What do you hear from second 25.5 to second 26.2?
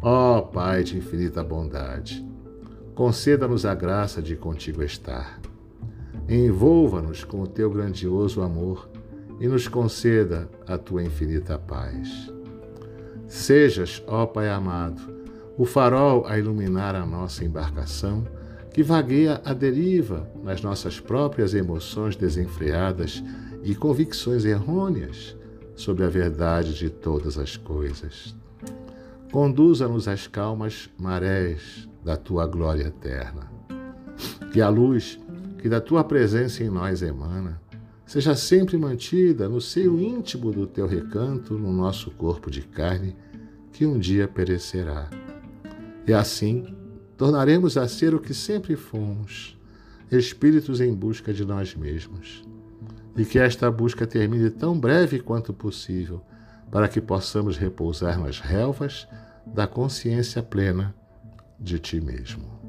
sobre a